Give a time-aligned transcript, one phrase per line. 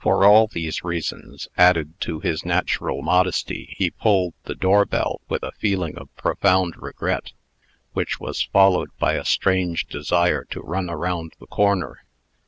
[0.00, 5.42] For all these reasons, added to his natural modesty, he pulled the door bell with
[5.42, 7.32] a feeling of profound regret,
[7.92, 12.04] which was followed by a strange desire to run around the corner.